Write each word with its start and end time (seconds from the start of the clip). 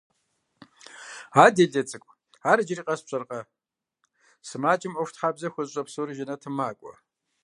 –А 1.43 1.45
делэ 1.55 1.81
цӀыкӀу, 1.89 2.11
ар 2.49 2.59
иджыри 2.61 2.83
къэс 2.87 3.01
пщӀэркъэ: 3.05 3.39
сымаджэм 4.47 4.93
Ӏуэхутхьэбзэ 4.95 5.47
хуэзыщӀэ 5.53 5.83
псори 5.87 6.13
жэнэтым 6.17 6.53
макӀуэ. 6.57 6.93